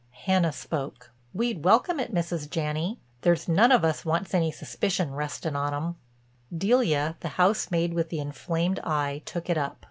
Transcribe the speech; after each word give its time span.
Hannah 0.25 0.51
spoke: 0.51 1.11
"We'd 1.31 1.63
welcome 1.63 1.99
it, 1.99 2.11
Mrs. 2.11 2.49
Janney. 2.49 2.99
There's 3.21 3.47
none 3.47 3.71
of 3.71 3.85
us 3.85 4.03
wants 4.03 4.33
any 4.33 4.51
suspicion 4.51 5.11
restin' 5.11 5.55
on 5.55 5.75
'em." 5.75 5.95
Delia, 6.51 7.17
the 7.19 7.27
housemaid 7.37 7.93
with 7.93 8.09
the 8.09 8.17
inflamed 8.17 8.79
eye, 8.83 9.21
took 9.25 9.47
it 9.47 9.59
up. 9.59 9.77